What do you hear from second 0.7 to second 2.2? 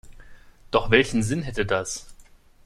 Doch welchen Sinn hätte das?